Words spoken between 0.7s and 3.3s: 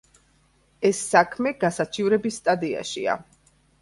ეს საქმე გასაჩივრების სტადიაშია.